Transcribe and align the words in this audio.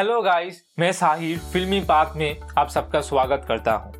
Hello 0.00 0.20
guys, 0.22 0.62
मैं 0.78 0.90
साहिर, 0.92 1.38
फिल्मी 1.52 1.80
park 1.80 2.12
में 2.16 2.40
आप 2.58 2.68
सबका 2.68 3.00
स्वागत 3.00 3.44
करता 3.48 3.72
हूँ। 3.72 3.92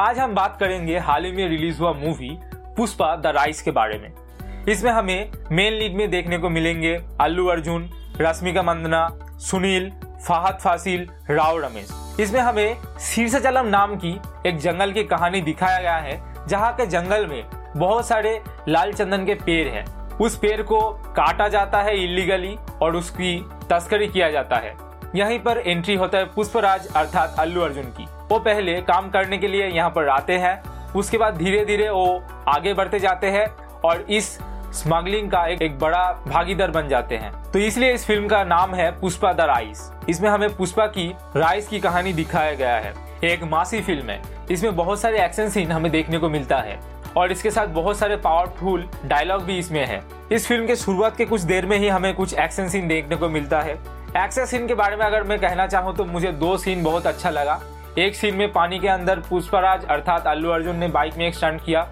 आज 0.00 0.18
हम 0.18 0.34
बात 0.34 0.56
करेंगे 0.60 0.98
हाल 0.98 1.24
ही 1.24 1.30
में 1.32 1.48
रिलीज़ 1.48 1.78
हुआ 1.78 1.92
मूवी 1.92 2.30
पुष्पा 2.76 3.14
द 3.16 3.26
राइस 3.26 3.60
के 3.62 3.70
बारे 3.70 3.98
में। 3.98 4.64
इसमें 4.68 4.90
हमें 4.90 5.32
मेन 5.52 5.72
लीड 5.72 5.94
में 5.96 6.10
देखने 6.10 6.38
को 6.38 6.50
मिलेंगे 6.50 6.94
अल्लू 7.20 7.46
अर्जुन, 7.46 7.88
रश्मिका 8.20 8.62
मंदना, 8.62 9.08
सुनील, 9.40 9.90
फाहद 10.28 10.58
फासिल, 10.58 11.06
राव 11.30 11.58
रमेश। 11.58 12.16
इसमें 12.20 12.40
हमें 12.40 12.76
शीर्षचलम 13.00 13.66
नाम 13.66 13.96
की 13.96 14.18
एक 14.46 14.58
जंगल 14.58 14.92
की 14.92 15.04
कहानी 15.04 15.40
दिखाया 15.40 15.80
गया 15.80 15.96
है, 15.96 16.46
जहाँ 16.48 16.72
के 16.72 16.86
जंगल 16.86 17.26
में 17.26 17.44
बहुत 17.76 18.06
सारे 18.06 18.40
लाल 18.68 18.92
चंदन 18.92 19.26
के 19.26 19.34
पेड़ 19.34 19.68
हैं। 19.68 19.84
उस 20.18 20.38
पेड़ 20.38 20.62
को 20.62 20.80
काटा 21.16 21.48
जाता 21.48 21.82
है 21.82 21.96
इलीगली 22.04 22.56
और 22.82 22.96
उसकी 22.96 23.38
तस्करी 23.70 24.08
किया 24.08 24.30
जाता 24.30 24.56
है। 24.56 24.93
यहीं 25.14 25.38
पर 25.38 25.58
एंट्री 25.58 25.94
होता 25.94 26.18
है 26.18 26.24
पुष्पराज 26.26 26.86
अर्थात 26.96 27.36
अल्लू 27.38 27.60
अर्जुन 27.60 27.84
की। 27.98 28.04
वो 28.30 28.38
पहले 28.38 28.80
काम 28.82 29.10
करने 29.10 29.38
के 29.38 29.48
लिए 29.48 29.66
यहाँ 29.66 29.90
पर 29.90 30.08
आते 30.08 30.32
हैं। 30.32 30.92
उसके 30.92 31.18
बाद 31.18 31.36
धीरे 31.36 31.64
धीरे 31.64 31.88
वो 31.88 32.22
आगे 32.48 32.74
बढ़ते 32.74 32.98
जाते 33.00 33.26
हैं 33.26 33.46
और 33.84 34.00
इस 34.00 34.30
स्मगलिंग 34.72 35.30
का 35.30 35.46
एक, 35.46 35.62
एक 35.62 35.78
बड़ा 35.78 36.02
भागीदार 36.26 36.70
बन 36.70 36.88
जाते 36.88 37.16
हैं। 37.16 37.32
तो 37.52 37.58
इसलिए 37.58 37.92
इस 37.92 38.06
फ़िल्म 38.06 38.28
का 38.28 38.42
नाम 38.44 38.74
है 38.74 38.90
पुष्पा 39.00 39.32
द 39.32 39.40
राइस। 39.40 39.90
इसमें 40.08 40.28
हमें 40.30 40.56
पुष्पा 40.56 40.86
की 40.86 41.08
राइस 41.36 41.68
की 41.68 41.80
कहानी 41.80 42.12
दिखाया 42.12 42.54
गया 42.54 42.76
है। 42.76 42.94
एक 43.24 43.44
मासी 43.44 43.80
फ़िल्म 43.80 44.10
है। 44.10 44.20
इसमें 44.50 44.76
बहुत 44.76 45.00
सारे 45.00 45.24
एक्शन 45.24 45.48
सीन 45.48 45.72
हमें 45.72 45.90
देखने 45.92 46.18
को 46.18 46.28
मिलता 46.28 46.58
है। 46.58 46.78
और 47.16 47.32
इसके 47.32 47.50
साथ 47.50 47.66
बहुत 47.66 47.98
सारे 47.98 48.16
पावरफुल 48.16 48.88
डायलॉग 49.04 49.42
भी 49.42 49.58
इसमें 49.58 49.84
है। 49.86 50.02
इस 50.32 50.46
फ़िल्म 50.48 50.66
के 50.66 50.76
शुरुआत 50.76 51.16
के 51.16 51.24
कुछ 51.24 51.40
देर 51.40 51.66
में 51.66 51.78
ही 51.78 51.88
हमें 51.88 52.14
कुछ 52.14 52.34
एक्शन 52.34 52.68
सीन 52.68 52.88
देखने 52.88 53.16
को 53.16 53.28
मिलता 53.28 53.60
है। 53.60 53.78
एक्शन 54.16 54.44
सीन 54.44 54.66
के 54.68 54.74
बारे 54.74 54.96
में 54.96 55.04
अगर 55.04 55.22
मैं 55.22 55.38
कहना 55.40 55.66
चाहूँ 55.66 55.94
तो 55.96 56.04
मुझे 56.04 56.30
दो 56.32 56.56
सीन 56.56 56.82
बहुत 56.84 57.06
अच्छा 57.06 57.30
लगा। 57.30 57.58
एक 57.98 58.14
सीन 58.14 58.34
में 58.34 58.52
पानी 58.52 58.78
के 58.78 58.88
अंदर 58.88 59.20
पुष्पराज, 59.20 59.84
अर्थात 59.84 60.26
अल्लू 60.26 60.50
अर्जुन 60.50 60.76
ने 60.76 60.88
बाइक 60.88 61.16
में 61.18 61.26
एक 61.26 61.34
स्टंट 61.34 61.64
किया। 61.64 61.82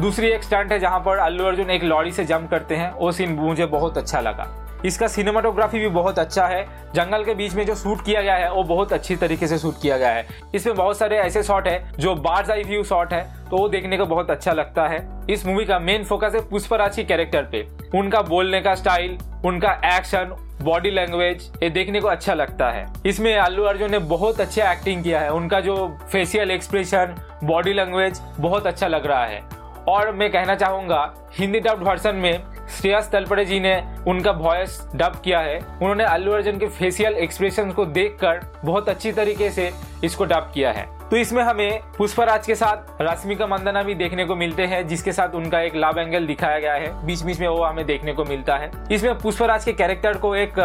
दूसरी 0.00 0.28
एक 0.28 0.44
स्टंट 0.44 0.72
है 0.72 0.78
जहाँ 0.78 1.00
पर 1.00 1.18
अल्लू 1.18 1.44
अर्जुन 1.44 1.70
एक 1.70 1.84
लॉरी 1.84 2.12
से 2.12 2.24
जंप 2.24 2.50
करते 2.50 2.76
हैं। 2.76 2.90
वो 2.92 3.12
सीन 3.12 3.34
मुझे 3.34 3.66
बहुत 3.66 3.98
अच्छा 3.98 4.20
लगा। 4.20 4.48
इसका 4.84 5.08
सिनेमाटोग्राफी 5.08 5.78
भी 5.78 5.88
बहुत 5.90 6.18
अच्छा 6.18 6.46
है। 6.46 6.64
जंगल 6.94 7.24
के 7.24 7.34
बीच 7.34 7.54
में 7.54 7.64
जो 7.66 7.74
शूट 7.74 8.04
किया 8.04 8.22
गया 8.22 8.34
है, 8.34 8.50
वो 8.52 8.62
बहुत 8.64 8.92
अच्छी 8.92 9.16
तरीके 9.16 9.46
से 9.46 9.58
शूट 9.58 9.80
किया 9.82 9.98
गया 9.98 10.10
है। 10.10 10.26
इसमें 10.54 10.74
बहुत 10.76 10.98
सारे 10.98 11.18
ऐसे 11.18 11.42
शॉट 11.42 11.68
है 11.68 11.92
जो 11.98 12.14
बार्स 12.16 12.50
आई 12.50 12.62
व्यू 12.62 12.84
शॉट 12.84 13.12
है 13.12 13.22
तो 13.50 13.56
वो 13.56 13.68
देखने 13.68 13.98
को 13.98 14.06
बहुत 14.06 14.30
अच्छा 14.30 14.52
लगता 14.52 14.88
है। 14.88 15.06
इस 15.30 15.46
मूवी 15.46 15.64
का 15.64 15.78
मेन 15.78 16.04
फोकस 16.04 16.34
है 16.34 16.48
पुष्पराज 16.50 16.96
की 16.96 17.04
कैरेक्टर 17.04 17.48
पे। 17.52 17.66
उनका 17.94 18.22
बोलने 18.24 18.60
का 18.60 18.74
स्टाइल 18.74 19.18
उनका 19.44 19.80
एक्शन 19.96 20.36
बॉडी 20.62 20.90
लैंग्वेज 20.90 21.50
ये 21.62 21.70
देखने 21.70 22.00
को 22.00 22.08
अच्छा 22.08 22.34
लगता 22.34 22.70
है। 22.70 22.86
इसमें 23.06 23.36
अल्लू 23.36 23.64
अर्जुन 23.64 23.90
ने 23.90 23.98
बहुत 23.98 24.40
अच्छा 24.40 24.70
एक्टिंग 24.72 25.02
किया 25.02 25.20
है। 25.20 25.32
उनका 25.32 25.60
जो 25.60 25.76
फेशियल 26.12 26.50
एक्सप्रेशन 26.50 27.14
बॉडी 27.44 27.72
लैंग्वेज 27.72 28.20
बहुत 28.38 28.66
अच्छा 28.66 28.88
लग 28.88 29.06
रहा 29.06 29.24
है। 29.26 29.42
और 29.88 30.10
मैं 30.12 30.30
कहना 30.30 30.54
चाहूँगा, 30.54 31.14
हिंदी 31.38 31.60
डब्ड 31.60 31.82
वर्सन 31.82 32.16
में 32.16 32.42
श्रेयस 32.70 33.10
तलपड़े 33.10 33.44
जी 33.44 33.60
ने 33.60 33.74
उनका 34.08 34.30
वॉयस 34.30 34.80
डब 34.94 35.20
किया 35.24 35.40
है। 35.40 35.58
उन्होंने 35.58 36.04
अल्लू 36.04 36.32
अर्जुन 36.32 36.58
के 36.58 36.66
फेशियल 36.68 37.14
एक्सप्रेशन 37.14 37.70
को 37.70 37.86
देखकर 37.86 38.40
बहुत 38.64 38.88
अच्छी 38.88 39.12
तरीके 39.12 39.50
से 39.50 39.70
इसको 40.04 40.24
डब 40.24 40.50
किया 40.54 40.72
है। 40.72 40.88
तो 41.10 41.16
इसमें 41.16 41.42
हमें 41.42 41.80
पुष्पराज 41.96 42.46
के 42.46 42.54
साथ 42.54 43.00
रश्मिका 43.02 43.46
मंदना 43.46 43.82
भी 43.82 43.94
देखने 43.94 44.24
को 44.24 44.34
मिलते 44.36 44.62
हैं, 44.62 44.86
जिसके 44.88 45.12
साथ 45.12 45.34
उनका 45.34 45.60
एक 45.60 45.76
लव 45.76 45.98
एंगल 45.98 46.26
दिखाया 46.26 46.58
गया 46.58 46.74
है। 46.74 47.06
बीच 47.06 47.22
बीच 47.22 47.40
में 47.40 47.46
वो 47.48 47.62
हमें 47.64 47.84
देखने 47.86 48.12
को 48.12 48.24
मिलता 48.24 48.56
है। 48.56 48.70
इसमें 48.92 49.18
पुष्पराज 49.18 49.64
के 49.64 49.72
कैरेक्टर 49.72 50.16
को 50.16 50.34
एक 50.36 50.58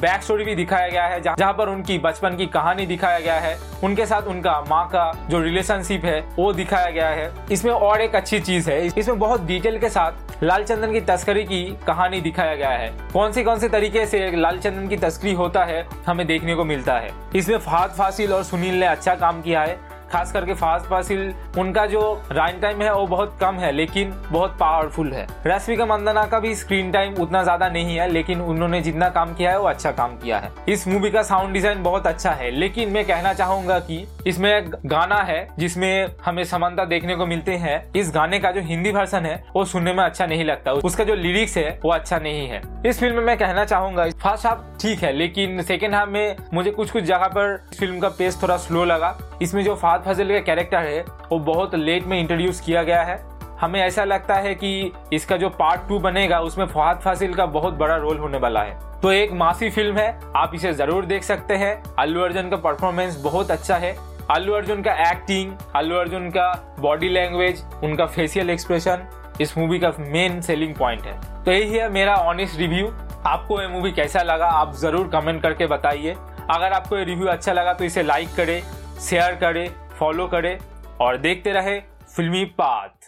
बैक 0.00 0.22
स्टोरी 0.22 0.44
भी 0.44 0.54
दिखाया 0.54 0.88
गया 0.88 1.04
है, 1.04 1.20
जहाँ 1.22 1.52
पर 1.52 1.68
उनकी 1.68 1.98
बचपन 1.98 2.36
की 2.36 2.46
कहानी 2.46 2.86
दिखाया 2.86 3.18
गया 3.18 3.34
है। 3.34 3.56
उनके 3.84 4.06
साथ 4.06 4.22
उनका 4.22 4.58
माँ 4.60 4.86
का 4.86 5.12
जो 5.30 5.40
रिलेशनशिप 5.40 6.04
है, 6.04 6.20
वो 6.38 6.52
दिखाया 6.52 6.90
गया 6.90 7.08
है। 7.08 7.32
इसमें 7.52 7.72
और 7.72 8.00
एक 8.00 8.14
अच्छी 8.14 8.40
चीज़ 8.40 8.70
है, 8.70 8.84
इसमें 8.86 9.18
बहुत 9.18 9.44
डिटेल 9.44 9.78
के 9.78 9.88
साथ 9.88 10.42
लाल 10.42 10.64
चंदन 10.64 10.92
की 10.92 11.00
तस्करी 11.00 11.44
की 11.44 11.62
कहानी 11.86 12.20
दिखाया 12.20 12.54
गया 12.54 12.70
है। 12.70 12.90
कौन 13.12 13.32
से 13.32 13.44
कौन 13.44 13.58
से 13.58 13.68
तरीके 13.68 14.06
से 14.06 14.30
लाल 14.36 14.58
चंदन 14.58 14.88
की 14.88 14.96
तस्करी 14.96 15.32
होता 15.32 15.64
है, 15.64 15.86
हमें 16.06 16.26
देखने 16.26 16.54
को 16.54 16.64
मिलता 16.64 16.94
है। 16.94 17.12
इसमें 17.34 17.58
फहद 17.58 17.90
फासिल 17.90 18.32
और 18.32 18.42
सुनील 18.44 18.80
ने 18.80 18.86
अच्छा 18.86 19.14
काम 19.14 19.42
किया 19.42 19.62
है। 19.62 19.89
खास 20.12 20.32
करके 20.32 20.54
फास्ट 20.54 20.86
फासिल 20.86 21.32
उनका 21.58 21.84
जो 21.86 22.00
राइन 22.32 22.60
टाइम 22.60 22.82
है 22.82 22.92
वो 22.94 23.06
बहुत 23.06 23.36
कम 23.40 23.54
है, 23.54 23.70
लेकिन 23.72 24.12
बहुत 24.30 24.56
पावरफुल 24.60 25.12
है। 25.12 25.26
रश्मिका 25.46 25.86
मंदना 25.86 26.24
का 26.26 26.38
भी 26.40 26.54
स्क्रीन 26.54 26.90
टाइम 26.92 27.14
उतना 27.14 27.42
ज़्यादा 27.42 27.68
नहीं 27.68 27.96
है, 27.96 28.08
लेकिन 28.08 28.40
उन्होंने 28.40 28.80
जितना 28.80 29.08
काम 29.08 29.34
किया 29.34 29.50
है, 29.50 29.58
वो 29.58 29.68
अच्छा 29.68 29.90
काम 29.92 30.16
किया 30.16 30.38
है। 30.38 30.50
इस 30.68 30.86
मूवी 30.88 31.10
का 31.10 31.22
साउंड 31.22 31.52
डिज़ाइन 31.52 31.82
बहुत 31.82 32.06
अच्छा 32.06 32.30
है, 32.30 32.50
लेकिन 32.50 32.92
मैं 32.92 33.04
कहना 33.04 33.32
चाहूँगा 33.34 33.78
कि 33.80 34.06
इसमें 34.26 34.50
एक 34.50 34.70
गाना 34.86 35.20
है, 35.22 35.46
जिसमें 35.58 36.10
हमें 36.24 36.44
समानता 36.44 36.84
देखने 36.84 37.16
को 37.16 37.26
मिलते 37.26 37.56
हैं। 37.56 37.92
इस 37.92 38.10
गाने 38.14 38.38
का 38.40 38.50
जो 38.52 38.60
हिंदी 38.60 38.92
वर्सन 38.92 39.26
है, 39.26 39.42
वो 39.56 39.64
सुनने 39.64 39.92
में 39.92 40.04
अच्छा 40.04 40.26
नहीं 40.26 40.44
लगता। 40.44 40.72
उसका 40.72 41.04
जो 41.04 41.14
लिरिक्स 41.14 41.56
है, 41.56 41.78
वो 41.84 41.90
अच्छा 41.90 42.18
नहीं 42.18 42.46
है। 42.48 42.62
इस 42.86 43.00
फ़िल्म 43.00 43.16
में 43.16 43.24
मैं 43.24 43.36
कहना 43.38 43.64
चाहूँगा 43.64 44.08
फ़र्स्ट 44.12 44.46
हाफ़ 44.46 44.78
ठीक 44.80 45.02
है, 45.02 45.12
लेकिन 45.12 45.62
सेकेंड 45.62 45.94
हाफ़ 45.94 46.08
में 46.08 46.36
मुझे 46.54 46.70
कुछ 46.70 46.90
कुछ 46.90 47.04
जगह 47.04 47.28
पर 47.28 47.56
फ़िल्म 47.78 47.98
का 48.00 48.08
पेस 48.08 48.42
थोड़ा 48.42 48.56
स्लो 48.58 48.84
लगा। 48.84 49.16
इसमें 49.42 49.62
जो 49.64 49.74
फाद 49.74 50.02
फजल 50.06 50.28
का 50.28 50.40
कैरेक्टर 50.42 50.78
है, 50.78 51.04
वो 51.30 51.38
बहुत 51.40 51.74
लेट 51.74 52.06
में 52.06 52.18
इंट्रोड्यूस 52.20 52.60
किया 52.60 52.82
गया 52.82 53.02
है। 53.02 53.18
हमें 53.60 53.80
ऐसा 53.80 54.04
लगता 54.04 54.34
है 54.36 54.54
कि 54.54 54.92
इसका 55.12 55.36
जो 55.36 55.48
पार्ट 55.50 55.88
टू 55.88 55.98
बनेगा, 56.00 56.40
उसमें 56.40 56.66
फहाद 56.66 57.00
फासिल 57.00 57.34
का 57.34 57.46
बहुत 57.48 57.74
बड़ा 57.74 57.96
रोल 57.96 58.18
होने 58.18 58.38
वाला 58.38 58.62
है। 58.62 58.78
तो 59.02 59.12
एक 59.12 59.32
मासी 59.32 59.70
फ़िल्म 59.70 59.98
है, 59.98 60.18
आप 60.36 60.54
इसे 60.54 60.72
ज़रूर 60.72 61.04
देख 61.06 61.22
सकते 61.22 61.54
हैं। 61.54 61.82
अल्लू 61.98 62.22
अर्जुन 62.22 62.50
का 62.50 62.56
परफॉर्मेंस 62.58 63.20
बहुत 63.22 63.50
अच्छा 63.50 63.76
है। 63.76 63.96
अल्लू 64.30 64.52
अर्जुन 64.54 64.82
का 64.82 64.92
एक्टिंग 65.10 65.52
अल्लू 65.76 65.96
अर्जुन 65.96 66.28
का 66.30 66.76
बॉडी 66.80 67.08
लैंग्वेज 67.08 67.62
उनका 67.84 68.06
फेशियल 68.06 68.50
एक्सप्रेशन 68.50 69.06
इस 69.40 69.56
मूवी 69.58 69.78
का 69.78 69.92
मेन 70.00 70.40
सेलिंग 70.40 70.74
पॉइंट 70.74 71.06
है। 71.06 71.18
तो 71.44 71.52
यही 71.52 71.78
है 71.78 71.88
मेरा 71.88 72.14
ऑनेस्ट 72.16 72.58
रिव्यू 72.58 72.92
आपको 73.26 73.60
ये 73.60 73.66
मूवी 73.68 73.92
कैसा 73.92 74.22
लगा, 74.22 74.46
आप 74.46 74.74
ज़रूर 74.74 75.08
कमेंट 75.08 75.42
करके 75.42 75.66
बताइए। 75.66 76.16
अगर 76.50 76.72
आपको 76.72 76.96
ये 76.98 77.04
रिव्यू 77.04 77.26
अच्छा 77.28 77.52
लगा 77.52 77.72
तो 77.72 77.84
इसे 77.84 78.02
लाइक 78.02 78.34
करें। 78.36 78.62
शेयर 79.08 79.34
करें 79.34 79.68
फॉलो 79.98 80.26
करें 80.28 80.56
और 81.00 81.16
देखते 81.18 81.52
रहे 81.52 81.80
फिल्मी 82.16 82.44
पाद 82.58 82.99